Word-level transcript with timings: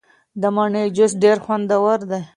د 0.41 0.43
مڼې 0.55 0.83
جوس 0.95 1.11
ډیر 1.23 1.37
خوندور 1.45 1.99
دی. 2.09 2.21